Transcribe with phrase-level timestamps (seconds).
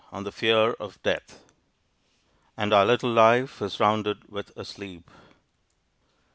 [0.11, 1.43] ON THE FEAR OF DEATH
[2.57, 5.07] And our little life is rounded with a sleep.